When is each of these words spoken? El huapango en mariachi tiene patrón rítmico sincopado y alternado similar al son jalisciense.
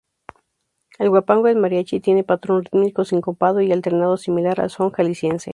El 0.97 1.09
huapango 1.09 1.47
en 1.49 1.59
mariachi 1.61 1.99
tiene 1.99 2.23
patrón 2.23 2.63
rítmico 2.63 3.05
sincopado 3.05 3.61
y 3.61 3.71
alternado 3.71 4.17
similar 4.17 4.59
al 4.59 4.71
son 4.71 4.89
jalisciense. 4.89 5.49